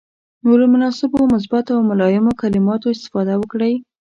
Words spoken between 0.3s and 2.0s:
نو له مناسبو، مثبتو او